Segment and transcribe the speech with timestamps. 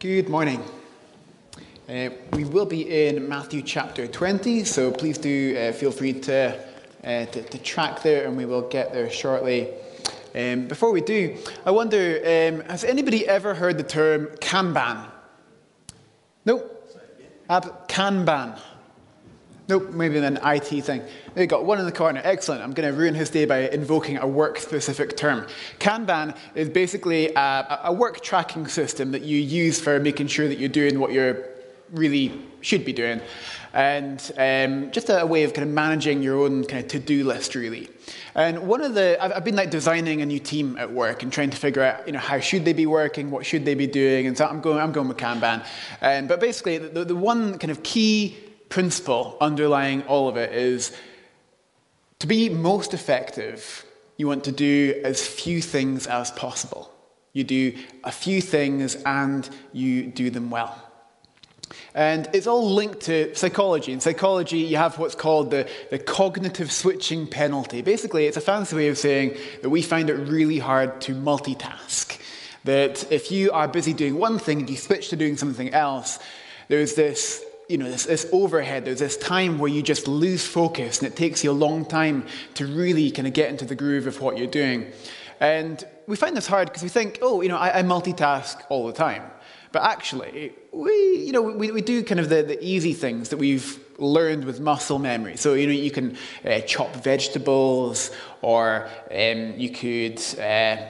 [0.00, 0.64] Good morning.
[1.86, 6.58] Uh, we will be in Matthew chapter 20, so please do uh, feel free to,
[7.04, 9.68] uh, to, to, track there and we will get there shortly.
[10.34, 11.36] Um, before we do,
[11.66, 15.06] I wonder um, has anybody ever heard the term Kanban?
[16.46, 16.64] No?
[17.50, 18.58] Ab- Kanban.
[19.70, 21.00] Nope, maybe an IT thing.
[21.34, 22.20] There you go, one in the corner.
[22.24, 22.60] Excellent.
[22.60, 25.46] I'm going to ruin his day by invoking a work specific term.
[25.78, 30.58] Kanban is basically a, a, work tracking system that you use for making sure that
[30.58, 31.44] you're doing what you
[31.92, 33.20] really should be doing.
[33.72, 37.22] And um, just a, way of kind of managing your own kind of to do
[37.22, 37.88] list, really.
[38.34, 41.32] And one of the, I've, I've, been like designing a new team at work and
[41.32, 43.86] trying to figure out, you know, how should they be working, what should they be
[43.86, 45.64] doing, and so I'm going, I'm going with Kanban.
[46.02, 48.36] Um, but basically, the, the one kind of key
[48.70, 50.96] principle underlying all of it is
[52.20, 53.84] to be most effective,
[54.16, 56.90] you want to do as few things as possible.
[57.32, 60.86] You do a few things and you do them well.
[61.94, 63.92] And it's all linked to psychology.
[63.92, 67.82] In psychology, you have what's called the, the cognitive switching penalty.
[67.82, 72.20] Basically, it's a fancy way of saying that we find it really hard to multitask.
[72.64, 76.18] That if you are busy doing one thing and you switch to doing something else,
[76.68, 80.98] there's this you know, this, this, overhead, there's this time where you just lose focus
[80.98, 84.08] and it takes you a long time to really kind of get into the groove
[84.08, 84.90] of what you're doing.
[85.38, 88.88] And we find this hard because we think, oh, you know, I, I, multitask all
[88.88, 89.22] the time.
[89.70, 90.92] But actually, we,
[91.24, 94.58] you know, we, we do kind of the, the easy things that we've learned with
[94.58, 95.36] muscle memory.
[95.36, 98.10] So, you know, you can uh, chop vegetables
[98.42, 100.20] or um, you could...
[100.38, 100.86] Uh,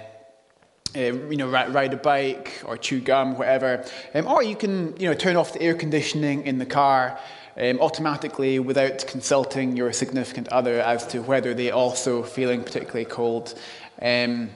[0.97, 3.85] uh, you know, ride a bike or chew gum, whatever.
[4.15, 7.19] Um, or you can, you know, turn off the air conditioning in the car
[7.57, 13.59] um, automatically without consulting your significant other as to whether they're also feeling particularly cold.
[14.03, 14.51] Um,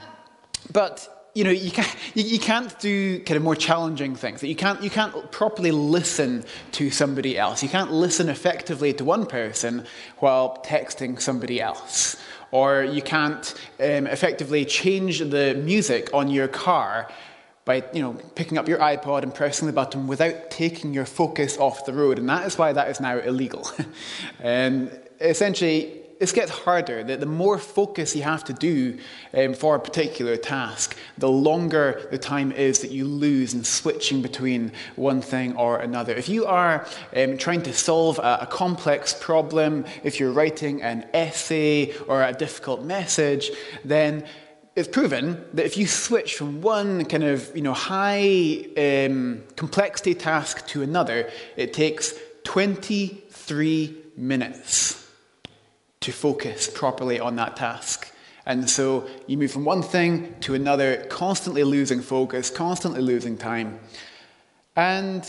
[0.72, 4.42] but you know, you can't, you, can't do kind of more challenging things.
[4.42, 7.60] You can't, you can't properly listen to somebody else.
[7.60, 9.84] You can't listen effectively to one person
[10.18, 12.16] while texting somebody else
[12.54, 17.08] or you can't um, effectively change the music on your car
[17.64, 21.58] by you know picking up your iPod and pressing the button without taking your focus
[21.58, 23.68] off the road, and that is why that is now illegal.
[24.38, 24.88] and
[25.20, 27.04] essentially, this gets harder.
[27.04, 28.98] The, the more focus you have to do
[29.34, 34.22] um, for a particular task, the longer the time is that you lose in switching
[34.22, 36.14] between one thing or another.
[36.14, 41.06] If you are um, trying to solve a, a complex problem, if you're writing an
[41.12, 43.50] essay or a difficult message,
[43.84, 44.24] then
[44.76, 50.14] it's proven that if you switch from one kind of you know high um, complexity
[50.14, 52.14] task to another, it takes
[52.44, 55.03] 23 minutes
[56.04, 58.12] to focus properly on that task.
[58.44, 63.80] And so you move from one thing to another, constantly losing focus, constantly losing time.
[64.76, 65.24] And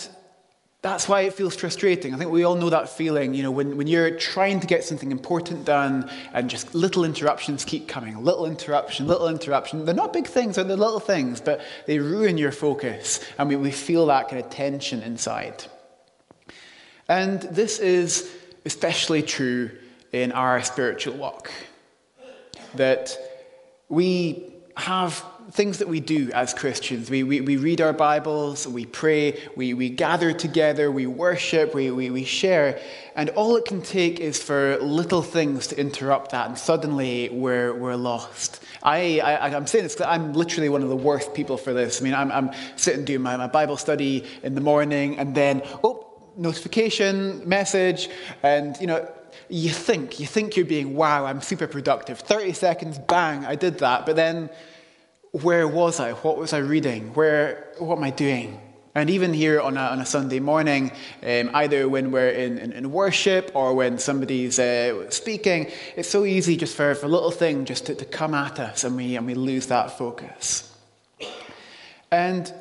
[0.81, 2.13] that's why it feels frustrating.
[2.13, 4.83] I think we all know that feeling, you know, when, when you're trying to get
[4.83, 9.85] something important done and just little interruptions keep coming, little interruption, little interruption.
[9.85, 13.21] They're not big things, they're little things, but they ruin your focus.
[13.37, 15.63] And we, we feel that kind of tension inside.
[17.07, 18.29] And this is
[18.65, 19.71] especially true
[20.15, 21.51] in our spiritual walk.
[22.75, 23.17] That
[23.89, 27.09] we have things that we do as Christians.
[27.09, 31.91] We, we, we read our Bibles, we pray, we, we gather together, we worship, we,
[31.91, 32.79] we, we share,
[33.15, 37.73] and all it can take is for little things to interrupt that, and suddenly we're,
[37.73, 38.63] we're lost.
[38.81, 42.01] I, I, am saying this because I'm literally one of the worst people for this.
[42.01, 45.61] I mean, I'm, I'm sitting doing my, my Bible study in the morning, and then,
[45.83, 48.09] oh, notification, message,
[48.43, 49.07] and, you know,
[49.49, 52.19] you think, you think you're being, wow, I'm super productive.
[52.19, 54.05] 30 seconds, bang, I did that.
[54.05, 54.49] But then,
[55.31, 56.13] where was I?
[56.13, 57.13] What was I reading?
[57.13, 58.59] Where, what am I doing?
[58.97, 60.91] And even here on a, on a Sunday morning,
[61.21, 66.23] um, either when we're in, in, in, worship or when somebody's uh, speaking, it's so
[66.23, 69.17] easy just for, for a little thing just to, to come at us and we,
[69.17, 70.73] and we lose that focus.
[72.09, 72.51] And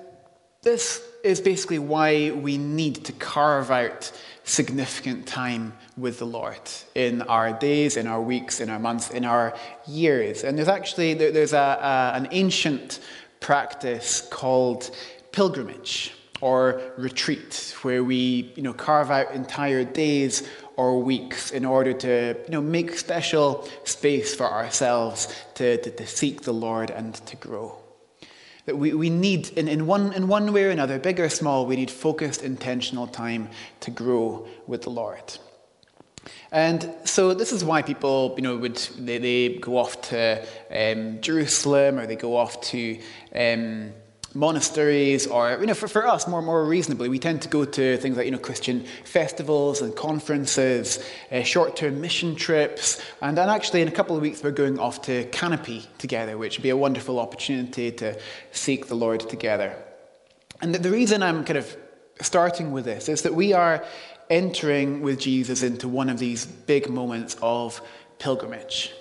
[0.62, 4.10] this is basically why we need to carve out
[4.45, 6.61] significant time with the Lord
[6.95, 9.55] in our days, in our weeks, in our months, in our
[9.87, 10.45] years.
[10.45, 13.01] And there's actually there's a, a, an ancient
[13.41, 14.91] practice called
[15.33, 20.47] pilgrimage or retreat, where we you know carve out entire days
[20.77, 26.07] or weeks in order to you know make special space for ourselves to, to, to
[26.07, 27.84] seek the Lord and to grow.
[28.66, 31.66] That we, we need, in, in, one, in one way or another, big or small,
[31.66, 33.51] we need focused, intentional time
[33.81, 35.39] to grow with the Lord.
[36.51, 41.21] And so this is why people, you know, would they, they go off to um,
[41.21, 42.99] Jerusalem or they go off to
[43.34, 43.93] um,
[44.34, 47.97] monasteries, or you know, for, for us, more more reasonably, we tend to go to
[47.98, 53.81] things like you know Christian festivals and conferences, uh, short-term mission trips, and then actually
[53.83, 56.77] in a couple of weeks we're going off to Canopy together, which would be a
[56.77, 58.19] wonderful opportunity to
[58.53, 59.77] seek the Lord together.
[60.60, 61.77] And the, the reason I'm kind of
[62.21, 63.84] starting with this is that we are
[64.31, 67.81] entering with Jesus into one of these big moments of
[68.19, 68.92] pilgrimage.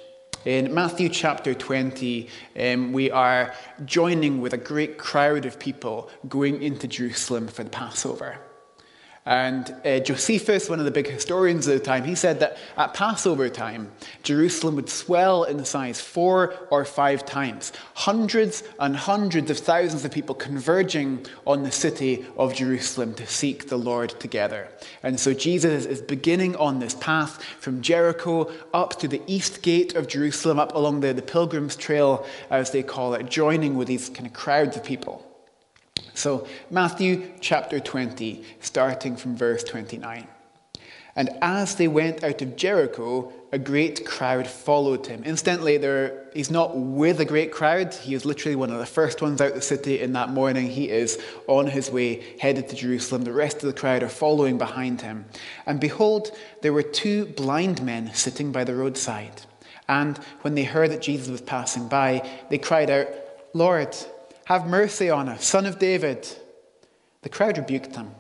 [0.46, 2.28] In Matthew chapter 20,
[2.60, 3.54] um, we are
[3.86, 8.40] joining with a great crowd of people going into Jerusalem for the Passover.
[9.26, 12.94] And uh, Josephus, one of the big historians of the time, he said that at
[12.94, 13.90] Passover time,
[14.22, 17.72] Jerusalem would swell in size four or five times.
[17.94, 23.70] Hundreds and hundreds of thousands of people converging on the city of Jerusalem to seek
[23.70, 24.68] the Lord together.
[25.04, 29.96] And so Jesus is beginning on this path from Jericho up to the east gate
[29.96, 34.10] of Jerusalem, up along the, the Pilgrim's Trail, as they call it, joining with these
[34.10, 35.26] kind of crowds of people.
[36.14, 40.28] So, Matthew chapter 20, starting from verse 29.
[41.16, 45.24] And as they went out of Jericho, a great crowd followed him.
[45.24, 47.94] Incidentally, there, he's not with a great crowd.
[47.94, 50.68] He is literally one of the first ones out the city in that morning.
[50.68, 53.24] He is on his way, headed to Jerusalem.
[53.24, 55.26] The rest of the crowd are following behind him.
[55.68, 56.32] And behold,
[56.62, 59.44] there were two blind men sitting by the roadside.
[59.88, 63.08] And when they heard that Jesus was passing by, they cried out,
[63.54, 63.96] Lord,
[64.46, 66.28] have mercy on us, son of David.
[67.22, 68.14] The crowd rebuked them,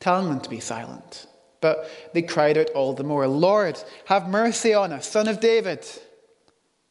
[0.00, 1.26] telling them to be silent.
[1.60, 5.86] But they cried out all the more, Lord, have mercy on us, son of David.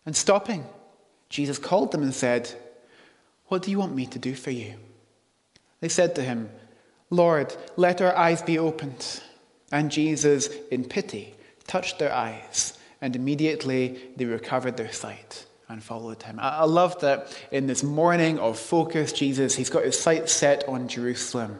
[0.06, 0.66] And stopping,
[1.30, 2.54] Jesus called them and said,
[3.48, 4.76] What do you want me to do for you?
[5.80, 6.50] They said to him,
[7.10, 9.22] Lord, let our eyes be opened.
[9.72, 11.34] And Jesus, in pity,
[11.66, 16.40] touched their eyes, and immediately they recovered their sight and followed him.
[16.42, 20.88] I love that in this morning of focus, Jesus, he's got his sights set on
[20.88, 21.60] Jerusalem,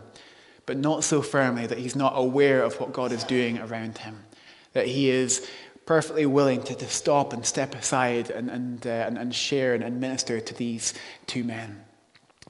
[0.66, 4.24] but not so firmly that he's not aware of what God is doing around him,
[4.74, 5.48] that he is
[5.86, 9.84] perfectly willing to, to stop and step aside and, and, uh, and, and share and,
[9.84, 10.94] and minister to these
[11.26, 11.84] two men.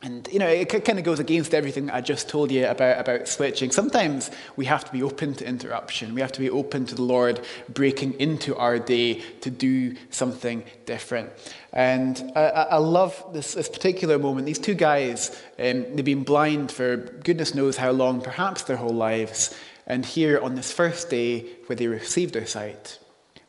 [0.03, 3.27] And, you know, it kind of goes against everything I just told you about, about
[3.27, 3.71] switching.
[3.71, 6.13] Sometimes we have to be open to interruption.
[6.13, 10.63] We have to be open to the Lord breaking into our day to do something
[10.85, 11.31] different.
[11.73, 14.45] And I, I love this, this, particular moment.
[14.45, 18.89] These two guys, um, they've been blind for goodness knows how long, perhaps their whole
[18.93, 19.55] lives.
[19.87, 22.99] And here on this first day where they received their sight,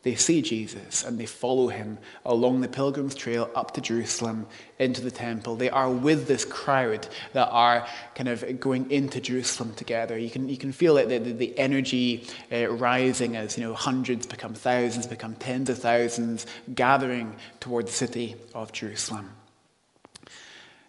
[0.05, 4.47] they see Jesus and they follow him along the pilgrim's trail up to Jerusalem
[4.79, 5.57] into the temple.
[5.57, 10.17] They are with this crowd that are kind of going into Jerusalem together.
[10.17, 14.25] You can, you can feel it, the, the energy uh, rising as you know hundreds
[14.25, 19.31] become thousands, become tens of thousands, gathering toward the city of Jerusalem.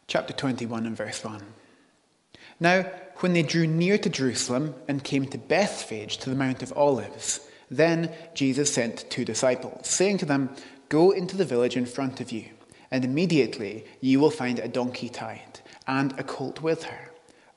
[0.08, 1.42] Chapter 21 and verse 1.
[2.60, 2.84] Now,
[3.18, 7.42] when they drew near to Jerusalem and came to Bethphage, to the Mount of Olives,
[7.70, 10.50] then Jesus sent two disciples, saying to them,
[10.90, 12.46] Go into the village in front of you,
[12.90, 17.12] and immediately you will find a donkey tied, and a colt with her.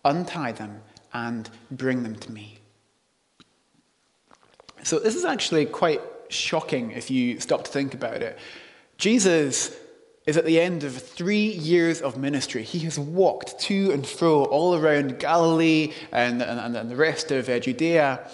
[0.05, 0.83] Untie them
[1.15, 2.59] and bring them to me.
[4.83, 8.39] So, this is actually quite shocking if you stop to think about it.
[8.99, 9.77] Jesus
[10.27, 12.63] is at the end of three years of ministry.
[12.63, 17.49] He has walked to and fro all around Galilee and, and, and the rest of
[17.49, 18.29] uh, Judea.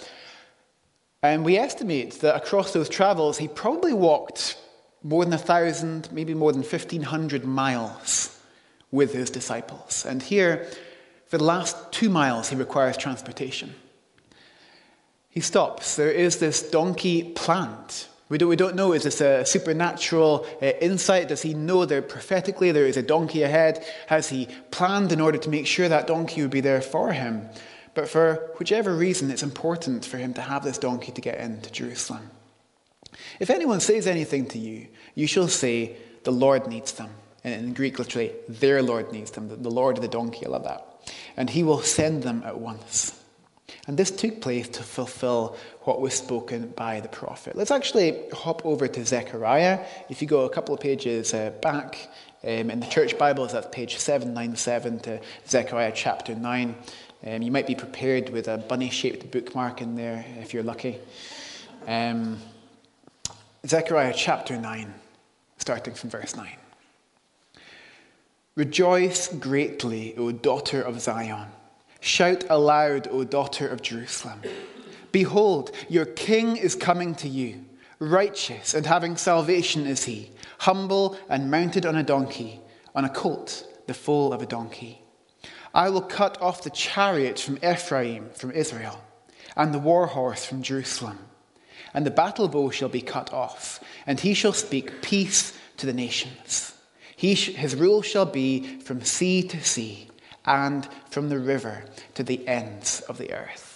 [1.21, 4.57] And we estimate that across those travels, he probably walked
[5.03, 8.39] more than a thousand, maybe more than 1,500 miles
[8.91, 10.05] with his disciples.
[10.05, 10.67] And here,
[11.27, 13.75] for the last two miles, he requires transportation.
[15.29, 15.95] He stops.
[15.95, 18.07] There is this donkey plant.
[18.29, 21.27] We don't, we don't know, is this a supernatural uh, insight?
[21.27, 23.85] Does he know that prophetically there is a donkey ahead?
[24.07, 27.49] Has he planned in order to make sure that donkey would be there for him?
[27.93, 31.71] But for whichever reason, it's important for him to have this donkey to get into
[31.71, 32.29] Jerusalem.
[33.39, 37.09] If anyone says anything to you, you shall say, The Lord needs them.
[37.43, 39.47] And in Greek, literally, their Lord needs them.
[39.47, 40.85] The Lord of the donkey, I love that.
[41.37, 43.19] And he will send them at once.
[43.87, 47.55] And this took place to fulfill what was spoken by the prophet.
[47.55, 49.85] Let's actually hop over to Zechariah.
[50.09, 52.09] If you go a couple of pages uh, back
[52.43, 56.75] um, in the church Bibles, that's page 797 to Zechariah chapter 9.
[57.25, 60.97] Um, you might be prepared with a bunny shaped bookmark in there if you're lucky.
[61.85, 62.37] Um,
[63.67, 64.93] Zechariah chapter 9,
[65.57, 66.47] starting from verse 9.
[68.55, 71.47] Rejoice greatly, O daughter of Zion.
[71.99, 74.41] Shout aloud, O daughter of Jerusalem.
[75.11, 77.65] Behold, your king is coming to you.
[77.99, 82.61] Righteous and having salvation is he, humble and mounted on a donkey,
[82.95, 85.01] on a colt, the foal of a donkey.
[85.73, 89.01] I will cut off the chariot from Ephraim, from Israel,
[89.55, 91.19] and the war horse from Jerusalem.
[91.93, 95.93] And the battle bow shall be cut off, and he shall speak peace to the
[95.93, 96.73] nations.
[97.15, 100.09] He sh- his rule shall be from sea to sea,
[100.45, 101.83] and from the river
[102.15, 103.68] to the ends of the earth.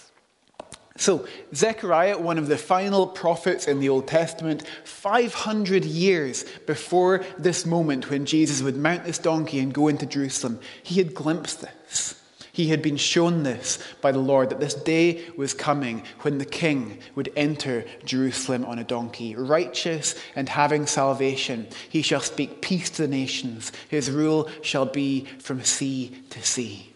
[0.96, 7.66] So, Zechariah, one of the final prophets in the Old Testament, 500 years before this
[7.66, 12.20] moment when Jesus would mount this donkey and go into Jerusalem, he had glimpsed this.
[12.52, 16.44] He had been shown this by the Lord that this day was coming when the
[16.44, 21.66] king would enter Jerusalem on a donkey, righteous and having salvation.
[21.88, 23.72] He shall speak peace to the nations.
[23.88, 26.94] His rule shall be from sea to sea.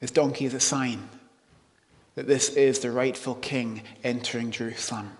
[0.00, 1.08] This donkey is a sign
[2.18, 5.12] that this is the rightful king entering Jerusalem.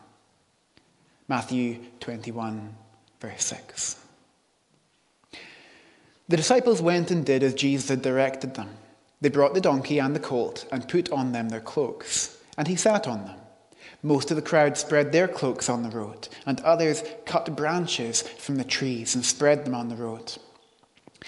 [1.29, 2.75] Matthew 21,
[3.21, 4.05] verse 6.
[6.27, 8.71] The disciples went and did as Jesus had directed them.
[9.21, 12.75] They brought the donkey and the colt and put on them their cloaks, and he
[12.75, 13.39] sat on them.
[14.03, 18.57] Most of the crowd spread their cloaks on the road, and others cut branches from
[18.57, 20.33] the trees and spread them on the road.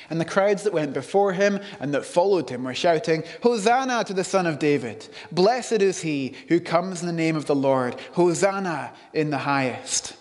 [0.08, 4.14] And the crowds that went before him and that followed him were shouting, Hosanna to
[4.14, 5.08] the Son of David!
[5.32, 7.96] Blessed is he who comes in the name of the Lord!
[8.12, 10.14] Hosanna in the highest!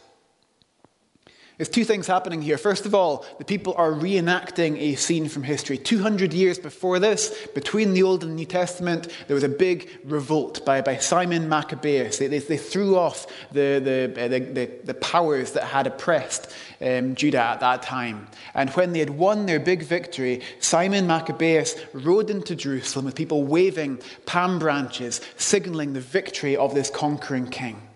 [1.59, 2.57] There's two things happening here.
[2.57, 5.77] First of all, the people are reenacting a scene from history.
[5.77, 10.63] 200 years before this, between the Old and New Testament, there was a big revolt
[10.63, 12.17] by, by Simon Maccabeus.
[12.17, 16.49] They, they, they threw off the, the, the, the, the powers that had oppressed
[16.79, 18.29] um, Judah at that time.
[18.53, 23.43] And when they had won their big victory, Simon Maccabeus rode into Jerusalem with people
[23.43, 27.88] waving palm branches, signaling the victory of this conquering king.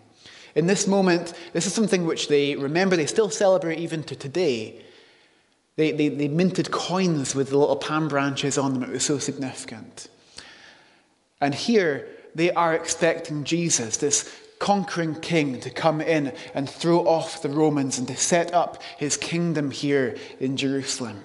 [0.55, 4.81] In this moment, this is something which they remember, they still celebrate even to today.
[5.75, 8.83] They, they, they minted coins with the little palm branches on them.
[8.83, 10.07] It was so significant.
[11.41, 17.41] And here, they are expecting Jesus, this conquering king, to come in and throw off
[17.41, 21.21] the Romans and to set up his kingdom here in Jerusalem.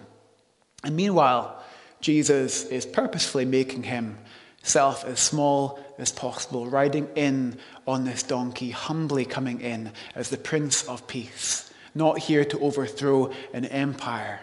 [0.82, 1.62] And meanwhile,
[2.00, 9.24] Jesus is purposefully making himself as small as possible, riding in on this donkey, humbly
[9.24, 14.40] coming in as the Prince of Peace, not here to overthrow an empire,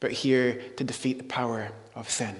[0.00, 2.36] but here to defeat the power of sin.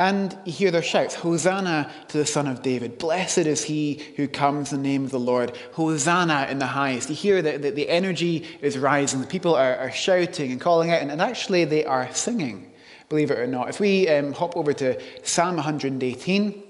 [0.00, 2.96] And you hear their shouts Hosanna to the Son of David.
[2.96, 5.54] Blessed is he who comes in the name of the Lord.
[5.72, 7.10] Hosanna in the highest.
[7.10, 9.20] You hear that the, energy is rising.
[9.20, 12.69] The people are, shouting and calling out, and, actually they are singing,
[13.10, 13.68] believe it or not.
[13.68, 16.62] If we um, hop over to Psalm 118,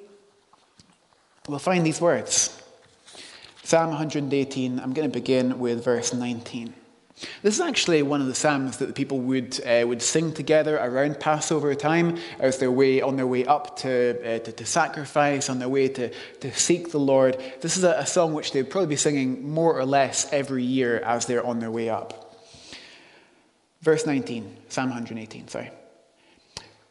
[1.46, 2.60] we'll find these words.
[3.62, 6.74] Psalm 118, I'm going to begin with verse 19.
[7.42, 10.78] This is actually one of the psalms that the people would, uh, would sing together
[10.78, 15.50] around Passover time as their way, on their way up to, uh, to, to, sacrifice,
[15.50, 17.36] on their way to, to seek the Lord.
[17.60, 21.00] This is a, a song which they'd probably be singing more or less every year
[21.00, 22.34] as they're on their way up.
[23.82, 25.70] Verse 19, Psalm 118, sorry.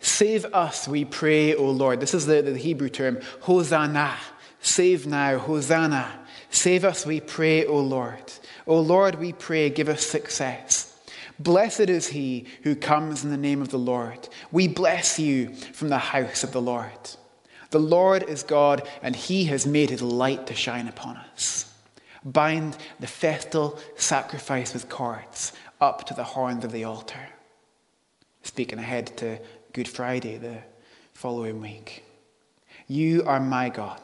[0.00, 2.00] Save us, we pray, O Lord.
[2.00, 4.16] This is the, the Hebrew term, Hosanna.
[4.60, 6.26] Save now, Hosanna.
[6.50, 8.32] Save us, we pray, O Lord.
[8.66, 10.96] O Lord, we pray, give us success.
[11.38, 14.28] Blessed is he who comes in the name of the Lord.
[14.50, 16.90] We bless you from the house of the Lord.
[17.70, 21.72] The Lord is God, and he has made his light to shine upon us.
[22.24, 27.28] Bind the festal sacrifice with cords up to the horns of the altar.
[28.42, 29.38] Speaking ahead to
[29.78, 30.58] Good Friday the
[31.12, 32.02] following week.
[32.88, 34.00] You are my God,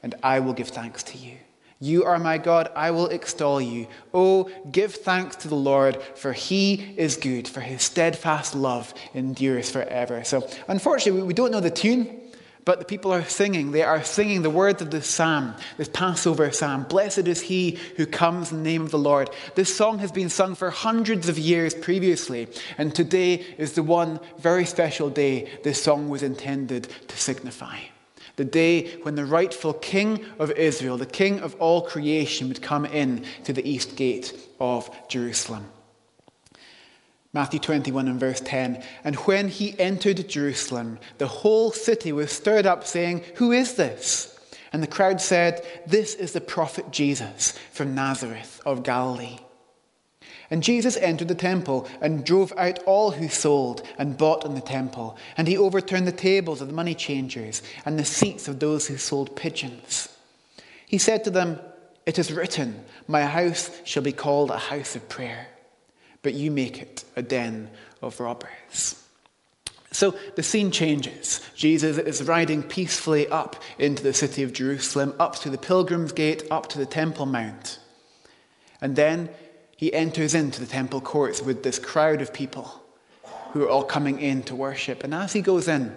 [0.00, 1.34] and I will give thanks to you.
[1.80, 3.88] You are my God, I will extol you.
[4.14, 9.68] Oh, give thanks to the Lord, for he is good, for his steadfast love endures
[9.68, 10.22] forever.
[10.22, 12.17] So, unfortunately, we don't know the tune,
[12.68, 13.72] but the people are singing.
[13.72, 16.82] They are singing the words of this psalm, this Passover psalm.
[16.82, 19.30] Blessed is he who comes in the name of the Lord.
[19.54, 22.46] This song has been sung for hundreds of years previously,
[22.76, 27.78] and today is the one very special day this song was intended to signify.
[28.36, 32.84] The day when the rightful king of Israel, the king of all creation, would come
[32.84, 35.64] in to the east gate of Jerusalem.
[37.34, 38.82] Matthew 21 and verse 10.
[39.04, 44.34] And when he entered Jerusalem, the whole city was stirred up, saying, Who is this?
[44.72, 49.38] And the crowd said, This is the prophet Jesus from Nazareth of Galilee.
[50.50, 54.62] And Jesus entered the temple and drove out all who sold and bought in the
[54.62, 55.18] temple.
[55.36, 58.96] And he overturned the tables of the money changers and the seats of those who
[58.96, 60.08] sold pigeons.
[60.86, 61.60] He said to them,
[62.06, 65.48] It is written, My house shall be called a house of prayer
[66.22, 67.70] but you make it a den
[68.02, 69.02] of robbers.
[69.90, 71.40] So the scene changes.
[71.54, 76.44] Jesus is riding peacefully up into the city of Jerusalem, up to the pilgrim's gate,
[76.50, 77.78] up to the Temple Mount.
[78.80, 79.30] And then
[79.76, 82.82] he enters into the temple courts with this crowd of people
[83.52, 85.04] who are all coming in to worship.
[85.04, 85.94] And as he goes in,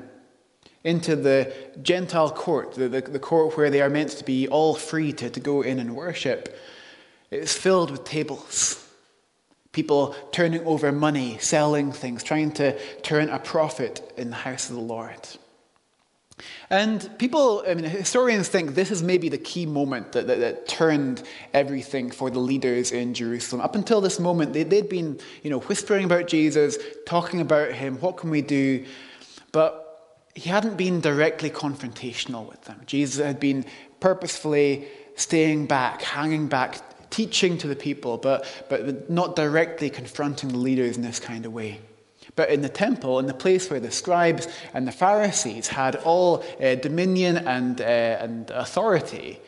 [0.84, 4.74] into the Gentile court, the, the, the court where they are meant to be all
[4.74, 6.58] free to, to go in and worship,
[7.30, 8.81] it's filled with tables
[9.72, 14.76] People turning over money, selling things, trying to turn a profit in the house of
[14.76, 15.28] the Lord.
[16.70, 20.68] And people, I mean, historians think this is maybe the key moment that, that, that,
[20.68, 21.22] turned
[21.54, 23.62] everything for the leaders in Jerusalem.
[23.62, 27.98] Up until this moment, they, they'd been, you know, whispering about Jesus, talking about him,
[27.98, 28.86] what can we do?
[29.52, 29.88] But
[30.34, 32.82] he hadn't been directly confrontational with them.
[32.86, 33.66] Jesus had been
[34.00, 36.80] purposefully staying back, hanging back,
[37.12, 41.54] teaching to the people, but, but not directly confronting the leaders in this kind of
[41.54, 41.80] way.
[42.36, 46.44] But in the temple, in the place where the scribes and the Pharisees had all
[46.62, 49.40] uh, dominion and, uh, and authority,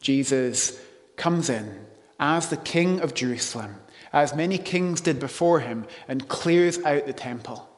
[0.00, 0.78] Jesus
[1.16, 1.86] comes in
[2.18, 3.76] as the king of Jerusalem,
[4.12, 7.68] as many kings did before him, and clears out the temple,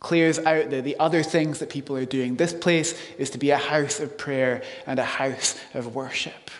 [0.00, 2.36] clears out the, the other things that people are doing.
[2.36, 6.50] This place is to be a house of prayer and a house of worship.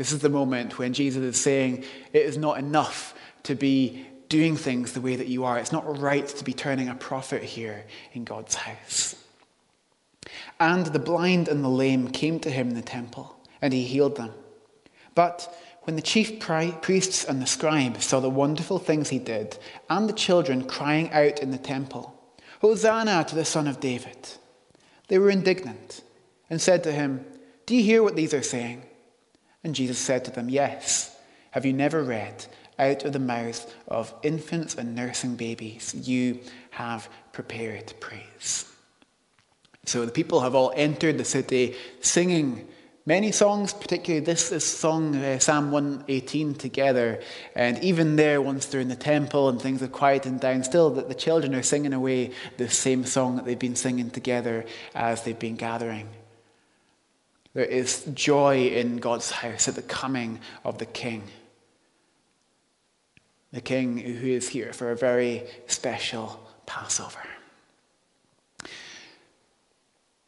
[0.00, 4.56] This is the moment when Jesus is saying, It is not enough to be doing
[4.56, 5.58] things the way that you are.
[5.58, 9.14] It's not right to be turning a profit here in God's house.
[10.58, 14.16] And the blind and the lame came to him in the temple, and he healed
[14.16, 14.32] them.
[15.14, 19.58] But when the chief priests and the scribes saw the wonderful things he did,
[19.90, 22.18] and the children crying out in the temple,
[22.62, 24.30] Hosanna to the Son of David,
[25.08, 26.00] they were indignant
[26.48, 27.26] and said to him,
[27.66, 28.84] Do you hear what these are saying?
[29.62, 31.16] And Jesus said to them, Yes.
[31.52, 32.46] Have you never read,
[32.78, 36.38] out of the mouth of infants and nursing babies, you
[36.70, 38.72] have prepared praise?
[39.84, 42.68] So the people have all entered the city singing
[43.04, 47.20] many songs, particularly this is song, uh, Psalm 118, together.
[47.56, 51.08] And even there, once they're in the temple and things are quieting down, still that
[51.08, 55.36] the children are singing away the same song that they've been singing together as they've
[55.36, 56.08] been gathering.
[57.54, 61.24] There is joy in God's house at the coming of the King.
[63.52, 67.18] The King who is here for a very special Passover.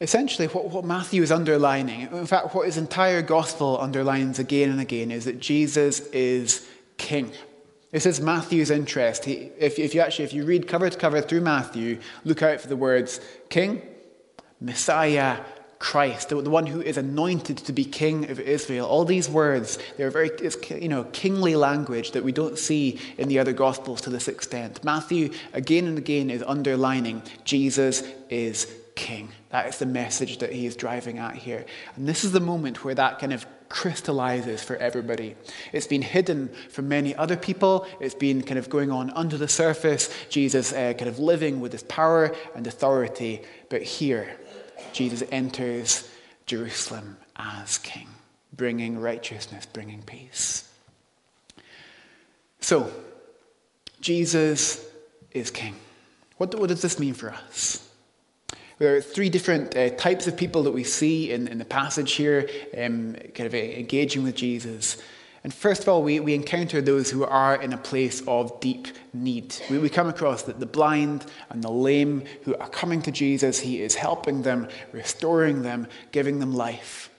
[0.01, 4.81] Essentially, what, what Matthew is underlining, in fact, what his entire gospel underlines again and
[4.81, 7.31] again, is that Jesus is King.
[7.91, 9.23] This is Matthew's interest.
[9.23, 12.59] He, if, if you actually, if you read cover to cover through Matthew, look out
[12.59, 13.81] for the words King,
[14.59, 15.37] Messiah,
[15.83, 18.87] Christ, the, the one who is anointed to be king of Israel.
[18.87, 20.31] All these words, they're very,
[20.79, 24.81] you know, kingly language that we don't see in the other gospels to this extent.
[24.85, 29.27] Matthew, again and again, is underlining Jesus is king.
[29.49, 31.65] That is the message that he is driving at here.
[31.97, 35.35] And this is the moment where that kind of crystallizes for everybody.
[35.71, 37.87] It's been hidden from many other people.
[37.99, 40.09] It's been kind of going on under the surface.
[40.29, 43.41] Jesus uh, kind of living with his power and authority.
[43.69, 44.37] But here,
[44.91, 46.09] Jesus enters
[46.45, 48.07] Jerusalem as king,
[48.51, 50.69] bringing righteousness, bringing peace.
[52.59, 52.91] So,
[53.99, 54.85] Jesus
[55.31, 55.75] is king.
[56.37, 57.87] What, what does this mean for us?
[58.79, 62.13] There are three different uh, types of people that we see in, in the passage
[62.13, 64.97] here, um, kind of uh, engaging with Jesus.
[65.43, 68.87] And first of all, we, we encounter those who are in a place of deep
[69.13, 69.55] need.
[69.69, 73.59] We, we come across the, the blind and the lame who are coming to Jesus.
[73.59, 77.09] He is helping them, restoring them, giving them life.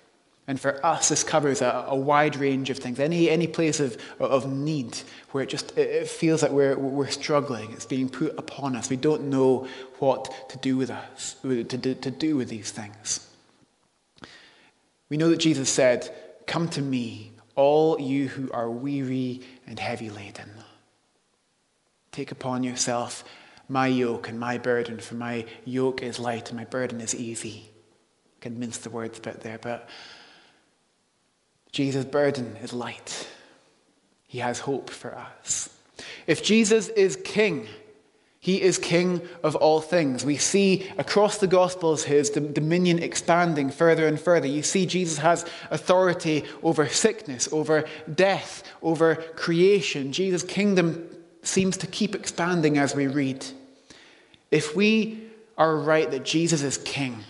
[0.47, 2.99] And for us, this covers a, a wide range of things.
[2.99, 4.99] Any, any place of, of need
[5.33, 8.91] where it just it feels like we're, we're struggling, it's being put upon us.
[8.91, 9.67] We don't know
[9.99, 13.27] what to do with us, to do, to do with these things.
[15.09, 16.15] We know that Jesus said,
[16.47, 20.51] Come to me, all you who are weary and heavy laden.
[22.13, 23.25] Take upon yourself
[23.69, 27.71] my yoke and my burden, for my yoke is light and my burden is easy.
[28.39, 29.89] I can mince the words a bit there, but
[31.73, 33.27] Jesus' burden is light.
[34.27, 35.71] He has hope for us.
[36.27, 37.67] If Jesus is king,
[38.45, 40.23] he is king of all things.
[40.23, 44.47] We see across the Gospels his dominion expanding further and further.
[44.47, 50.13] You see, Jesus has authority over sickness, over death, over creation.
[50.13, 51.09] Jesus' kingdom
[51.41, 53.47] seems to keep expanding as we read.
[54.51, 55.27] If we
[55.57, 57.25] are right that Jesus is king,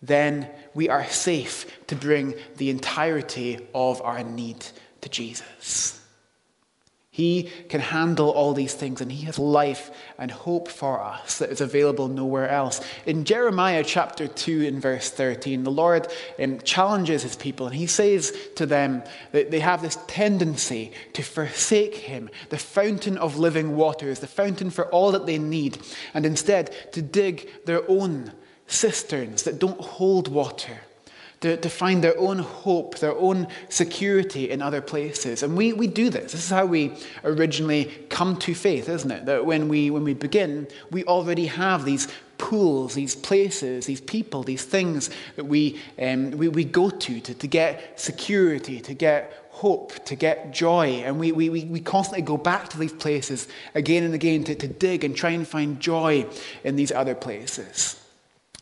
[0.00, 4.64] then we are safe to bring the entirety of our need
[5.00, 6.05] to Jesus.
[7.16, 11.48] He can handle all these things, and He has life and hope for us that
[11.48, 12.82] is available nowhere else.
[13.06, 17.86] In Jeremiah chapter 2, in verse 13, the Lord um, challenges His people, and He
[17.86, 19.02] says to them
[19.32, 24.68] that they have this tendency to forsake Him, the fountain of living waters, the fountain
[24.68, 25.78] for all that they need,
[26.12, 28.34] and instead to dig their own
[28.66, 30.80] cisterns that don't hold water
[31.46, 35.42] to, to find their own hope, their own security in other places.
[35.42, 36.32] And we, we do this.
[36.32, 39.26] This is how we originally come to faith, isn't it?
[39.26, 44.42] That when we, when we begin, we already have these pools, these places, these people,
[44.42, 49.48] these things that we, um, we, we go to, to to get security, to get
[49.50, 51.02] hope, to get joy.
[51.04, 54.68] And we, we, we constantly go back to these places again and again to, to
[54.68, 56.26] dig and try and find joy
[56.64, 58.02] in these other places.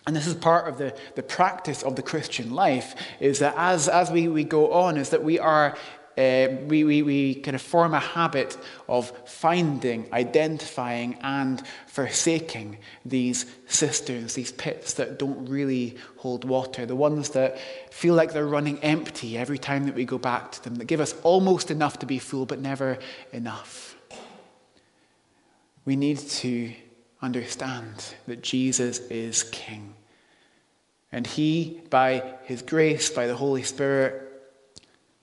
[0.06, 3.88] And this is part of the, the practice of the Christian life, is that as,
[3.88, 5.76] as we, we go on, is that we are
[6.16, 8.56] uh, we, we, we kind of form a habit
[8.88, 16.94] of finding, identifying, and forsaking these cisterns, these pits that don't really hold water, the
[16.94, 17.58] ones that
[17.90, 21.00] feel like they're running empty every time that we go back to them, that give
[21.00, 22.96] us almost enough to be full, but never
[23.32, 23.96] enough.
[25.84, 26.72] We need to
[27.24, 29.94] understand that Jesus is King.
[31.10, 34.30] And He, by His grace, by the Holy Spirit,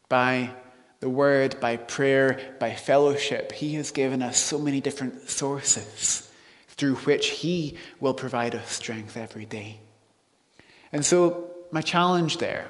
[0.10, 0.52] by
[1.00, 6.30] the Word, by prayer, by fellowship, He has given us so many different sources
[6.70, 9.80] through which He will provide us strength every day.
[10.92, 12.70] And so, my challenge there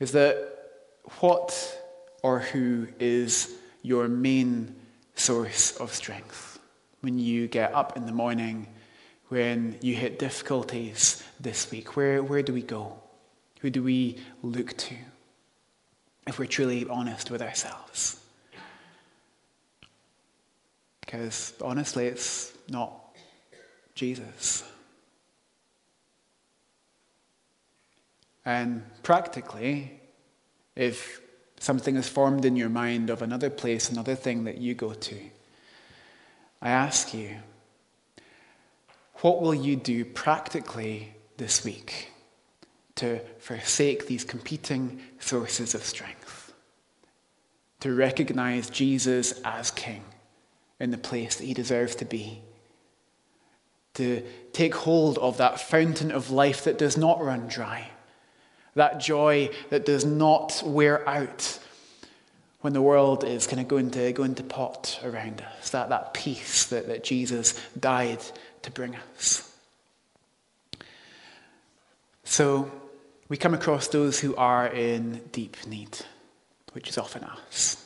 [0.00, 0.36] is that
[1.20, 1.52] what
[2.22, 4.74] or who is your main
[5.14, 6.47] source of strength?
[7.00, 8.66] When you get up in the morning,
[9.28, 11.96] when you hit difficulties this week?
[11.96, 12.98] Where, where do we go?
[13.60, 14.94] Who do we look to?
[16.26, 18.20] If we're truly honest with ourselves.
[21.00, 22.92] Because honestly, it's not
[23.94, 24.62] Jesus.
[28.44, 30.00] And practically,
[30.76, 31.20] if
[31.60, 35.16] something is formed in your mind of another place, another thing that you go to,
[36.60, 37.36] I ask you,
[39.16, 42.12] what will you do practically this week
[42.96, 46.52] to forsake these competing sources of strength?
[47.80, 50.04] To recognize Jesus as King
[50.80, 52.42] in the place that he deserves to be?
[53.94, 57.90] To take hold of that fountain of life that does not run dry,
[58.74, 61.58] that joy that does not wear out
[62.60, 66.12] when the world is kind of going to, going to pot around us, that, that
[66.14, 68.20] peace that, that Jesus died
[68.62, 69.44] to bring us.
[72.24, 72.70] So
[73.28, 75.98] we come across those who are in deep need,
[76.72, 77.84] which is often us.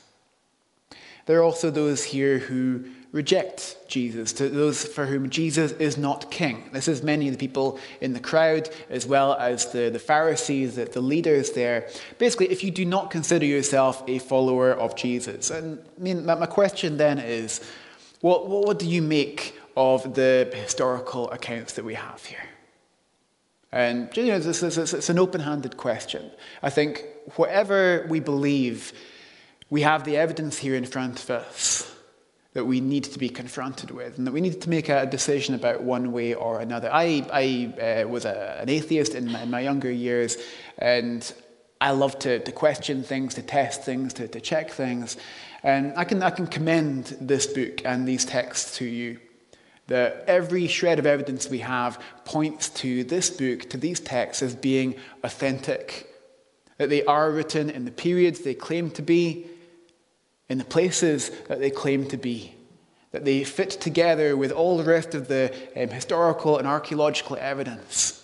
[1.26, 6.30] There are also those here who reject Jesus, to those for whom Jesus is not
[6.30, 6.70] king.
[6.72, 10.76] This is many of the people in the crowd, as well as the, the Pharisees,
[10.76, 11.88] the, the leaders there.
[12.18, 15.50] Basically, if you do not consider yourself a follower of Jesus.
[15.50, 17.60] And I mean, my, question then is
[18.22, 22.44] what, what, what do you make of the historical accounts that we have here?
[23.72, 26.30] And you know, it's, it's, it's an open handed question.
[26.62, 27.04] I think
[27.36, 28.92] whatever we believe,
[29.68, 31.91] we have the evidence here in front of us
[32.54, 35.54] that we need to be confronted with, and that we need to make a decision
[35.54, 36.90] about one way or another.
[36.92, 40.36] I, I uh, was a, an atheist in my, in my, younger years,
[40.76, 41.32] and
[41.80, 45.16] I love to, to question things, to test things, to, to check things.
[45.62, 49.18] And I can, I can commend this book and these texts to you.
[49.86, 54.54] That every shred of evidence we have points to this book, to these texts, as
[54.54, 56.08] being authentic.
[56.78, 59.46] That they are written in the periods they claim to be,
[60.52, 62.54] in the places that they claim to be,
[63.10, 68.22] that they fit together with all the rest of the um, historical and archaeological evidence.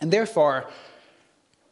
[0.00, 0.70] And therefore,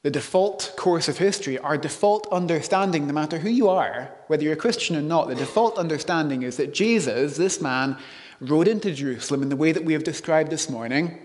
[0.02, 4.52] the default course of history, our default understanding, no matter who you are, whether you're
[4.52, 7.96] a Christian or not, the default understanding is that Jesus, this man,
[8.38, 11.18] rode into Jerusalem in the way that we have described this morning.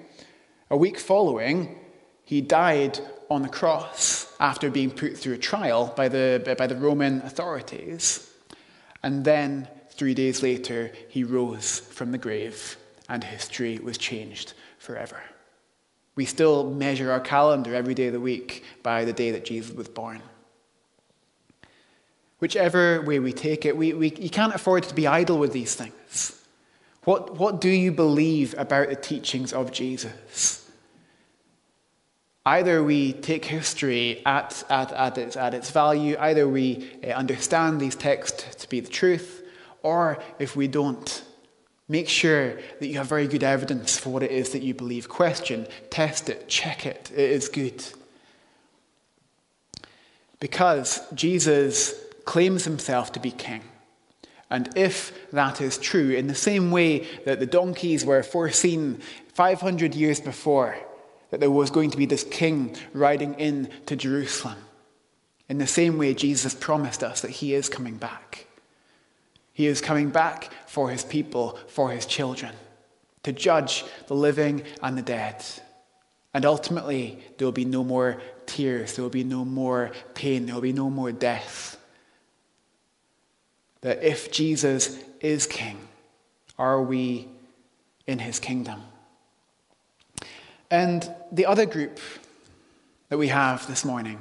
[0.69, 1.77] A week following,
[2.23, 6.75] he died on the cross after being put through a trial by the, by the
[6.75, 8.31] Roman authorities.
[9.05, 12.75] And then three days later, he rose from the grave
[13.07, 15.21] and history was changed forever.
[16.15, 19.75] We still measure our calendar every day of the week by the day that Jesus
[19.75, 20.23] was born.
[22.39, 25.75] Whichever way we take it, we, we, you can't afford to be idle with these
[25.75, 26.43] things.
[27.03, 30.64] What, what do you believe about the teachings of Jesus?
[32.45, 37.81] Either we take history at, at, at, its, at its value, either we uh, understand
[37.81, 39.43] these texts to be the truth,
[39.81, 41.23] or if we don't,
[41.87, 45.09] make sure that you have very good evidence for what it is that you believe.
[45.09, 47.11] Question, test it, check it.
[47.11, 47.83] It is good.
[50.39, 53.61] Because Jesus claims himself to be king.
[54.51, 59.01] And if that is true, in the same way that the donkeys were foreseen
[59.33, 60.77] 500 years before,
[61.29, 64.57] that there was going to be this king riding in to Jerusalem.
[65.47, 68.47] In the same way, Jesus promised us that he is coming back.
[69.53, 72.53] He is coming back for his people, for his children,
[73.23, 75.43] to judge the living and the dead.
[76.33, 80.55] And ultimately, there will be no more tears, there will be no more pain, there
[80.55, 81.77] will be no more death.
[83.81, 85.77] That if Jesus is king,
[86.57, 87.27] are we
[88.07, 88.81] in his kingdom?
[90.75, 92.01] And the other group
[93.07, 94.19] that we have this morning,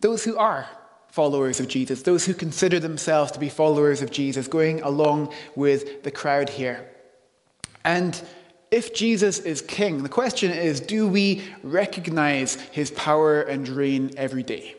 [0.00, 0.66] those who are
[1.08, 6.02] followers of Jesus, those who consider themselves to be followers of Jesus, going along with
[6.02, 6.88] the crowd here.
[7.84, 8.18] And
[8.70, 14.42] if Jesus is king, the question is do we recognize his power and reign every
[14.42, 14.76] day?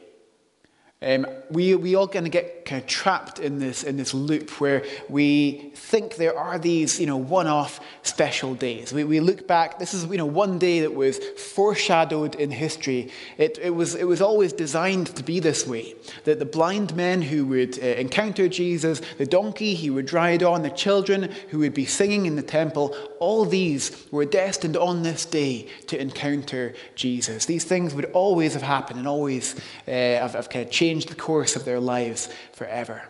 [1.04, 4.62] Um, we, we all kind of get kind of trapped in this, in this loop
[4.62, 8.94] where we think there are these, you know, one-off special days.
[8.94, 13.12] We, we look back, this is, you know, one day that was foreshadowed in history.
[13.38, 17.22] It, it, was, it was always designed to be this way, that the blind men
[17.22, 21.74] who would uh, encounter Jesus, the donkey he would ride on, the children who would
[21.74, 27.46] be singing in the temple, all these were destined on this day to encounter Jesus.
[27.46, 29.56] These things would always have happened and always
[29.88, 33.02] uh, have, have kind of changed changed the course of their lives forever.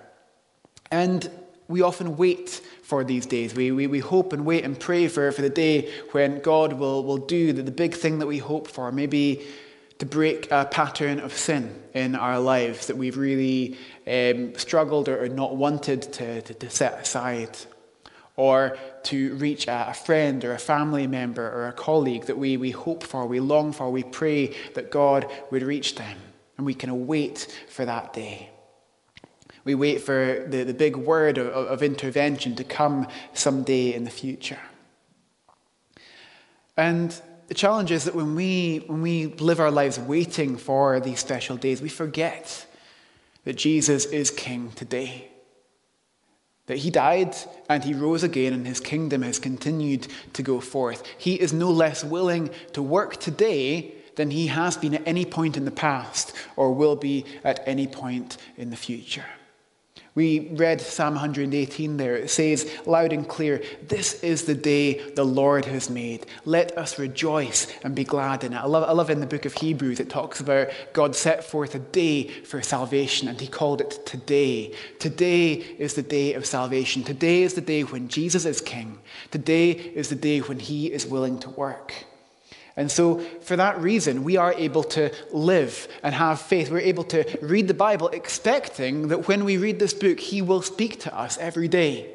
[0.90, 1.30] And
[1.68, 3.54] we often wait for these days.
[3.54, 7.04] We, we, we hope and wait and pray for, for the day when God will,
[7.04, 9.42] will do the, the big thing that we hope for, maybe
[10.00, 15.24] to break a pattern of sin in our lives that we've really um, struggled or,
[15.24, 17.58] or, not wanted to, to, to, set aside,
[18.38, 22.56] or to reach a, a friend or a family member or a colleague that we,
[22.56, 26.18] we hope for, we long for, we pray that God would reach them.
[26.58, 28.50] And we can wait for that day.
[29.66, 34.10] We wait for the, the big word of, of intervention to come someday in the
[34.10, 34.60] future.
[36.76, 41.20] And the challenge is that when we, when we live our lives waiting for these
[41.20, 42.66] special days, we forget
[43.46, 45.30] that Jesus is King today.
[46.68, 47.36] That he died
[47.70, 51.04] and he rose again, and his kingdom has continued to go forth.
[51.18, 55.58] He is no less willing to work today than he has been at any point
[55.58, 59.26] in the past or will be at any point in the future.
[60.16, 62.16] We read Psalm 118 there.
[62.16, 66.28] It says loud and clear, This is the day the Lord has made.
[66.46, 68.58] Let us rejoice and be glad in it.
[68.58, 71.74] I love, I love in the book of Hebrews, it talks about God set forth
[71.74, 74.76] a day for salvation, and he called it today.
[75.00, 77.04] Today is the day of salvation.
[77.04, 79.00] Today is the day when Jesus is king.
[79.32, 82.06] Today is the day when he is willing to work.
[82.76, 86.72] And so, for that reason, we are able to live and have faith.
[86.72, 90.64] We're able to read the Bible expecting that when we read this book, He will
[90.64, 92.10] speak to us every day.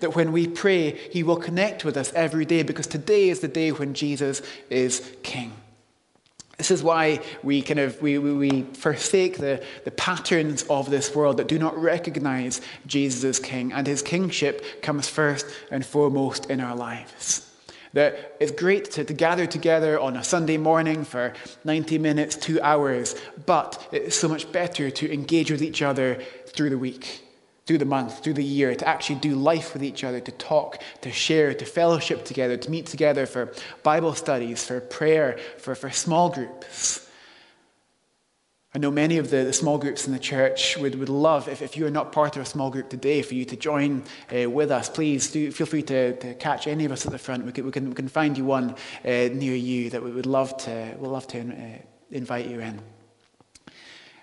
[0.00, 3.48] That when we pray, He will connect with us every day because today is the
[3.48, 5.52] day when Jesus is King.
[6.58, 11.14] This is why we kind of we, we, we forsake the, the patterns of this
[11.14, 16.50] world that do not recognize Jesus as King, and His kingship comes first and foremost
[16.50, 17.49] in our lives.
[17.92, 21.32] That it's great to, to gather together on a Sunday morning for
[21.64, 26.70] 90 minutes, two hours, but it's so much better to engage with each other through
[26.70, 27.22] the week,
[27.66, 30.80] through the month, through the year, to actually do life with each other, to talk,
[31.00, 35.90] to share, to fellowship together, to meet together for Bible studies, for prayer, for, for
[35.90, 37.09] small groups.
[38.72, 41.60] I know many of the, the, small groups in the church would, would love, if,
[41.60, 44.48] if you are not part of a small group today, for you to join uh,
[44.48, 44.88] with us.
[44.88, 47.44] Please do feel free to, to catch any of us at the front.
[47.44, 50.26] We can, we can, we can find you one uh, near you that we would
[50.26, 52.80] love to, we'd love to uh, invite you in.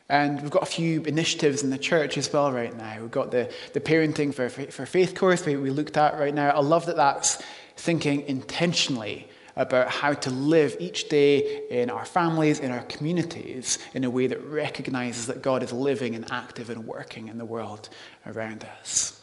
[0.08, 3.02] And we've got a few initiatives in the church as well right now.
[3.02, 6.52] We've got the, the parenting for, for faith course we, we looked at right now.
[6.52, 7.44] I love that that's
[7.76, 9.28] thinking intentionally
[9.58, 14.28] about how to live each day in our families, in our communities, in a way
[14.28, 17.90] that recognizes that God is living and active and working in the world
[18.28, 19.20] around us.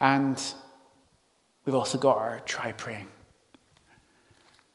[0.00, 0.42] And
[1.64, 3.08] we've also got our Try Praying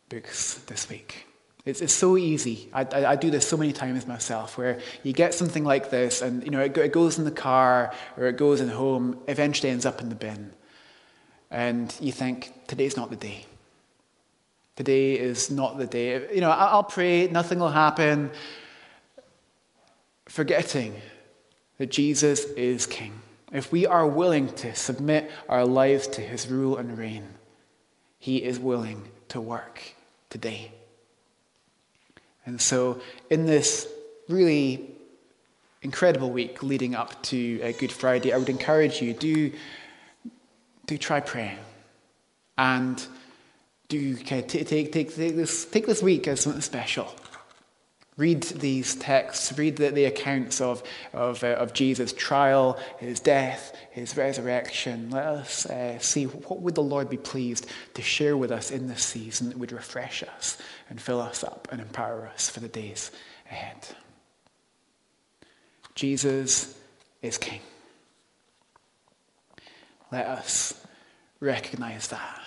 [0.10, 1.26] books this week.
[1.66, 2.70] It's, it's so easy.
[2.72, 6.22] I, I, I, do this so many times myself, where you get something like this,
[6.22, 9.20] and you know it, it goes in the car or it goes in the home,
[9.28, 10.54] eventually ends up in the bin,
[11.52, 13.46] and you think today's not the day.
[14.78, 16.34] Today is not the day.
[16.34, 18.30] You know, I'll pray, nothing will happen,
[20.28, 20.94] forgetting
[21.80, 23.20] that Jesus is King.
[23.52, 27.24] If we are willing to submit our lives to his rule and reign,
[28.20, 29.82] he is willing to work
[30.30, 30.72] today.
[32.46, 33.88] And so, in this
[34.30, 34.92] really
[35.82, 39.52] incredible week leading up to uh, Good Friday, I would encourage you do,
[40.86, 41.58] do try praying.
[42.60, 43.04] And
[43.90, 47.14] do okay, take, take, take, this, take this week as something special.
[48.18, 50.82] Read these texts, read the, the accounts of,
[51.14, 55.12] of, uh, of Jesus' trial, his death, his resurrection.
[55.12, 58.88] Let us uh, see what would the Lord be pleased to share with us in
[58.88, 60.58] this season that would refresh us
[60.90, 63.12] and fill us up and empower us for the days
[63.52, 63.88] ahead.
[65.94, 66.76] Jesus
[67.22, 67.62] is King.
[70.12, 70.74] Let us
[71.40, 72.47] recognize that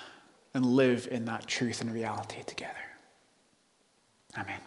[0.55, 2.75] and live in that truth and reality together.
[4.37, 4.61] Amen.